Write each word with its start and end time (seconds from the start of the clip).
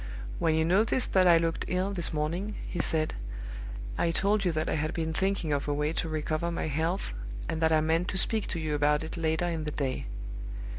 "When 0.39 0.55
you 0.55 0.65
noticed 0.65 1.13
that 1.13 1.27
I 1.27 1.37
looked 1.37 1.65
ill 1.67 1.91
this 1.93 2.11
morning," 2.11 2.55
he 2.65 2.79
said, 2.79 3.13
"I 3.99 4.09
told 4.09 4.43
you 4.43 4.51
that 4.53 4.67
I 4.67 4.73
had 4.73 4.95
been 4.95 5.13
thinking 5.13 5.53
of 5.53 5.67
a 5.67 5.75
way 5.75 5.93
to 5.93 6.09
recover 6.09 6.49
my 6.49 6.65
health, 6.65 7.13
and 7.47 7.61
that 7.61 7.71
I 7.71 7.81
meant 7.81 8.07
to 8.07 8.17
speak 8.17 8.47
to 8.47 8.59
you 8.59 8.73
about 8.73 9.03
it 9.03 9.15
later 9.15 9.45
in 9.45 9.63
the 9.63 9.69
day. 9.69 10.07